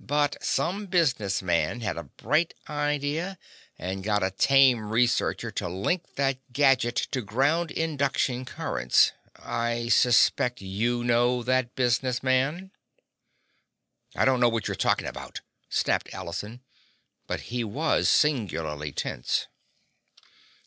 [0.00, 3.38] But some businessman had a bright idea
[3.78, 9.12] and got a tame researcher to link that gadget to ground induction currents.
[9.36, 12.72] I suspect you know that businessman!"
[14.14, 15.40] "I don't know what you're talking about,"
[15.70, 16.60] snapped Allison.
[17.26, 19.46] But he was singularly tense.